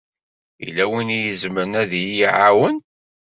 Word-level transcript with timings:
Yella 0.63 0.85
win 0.91 1.13
i 1.17 1.19
izemren 1.31 1.73
ad 1.81 1.91
yi-iɛawen? 2.01 2.77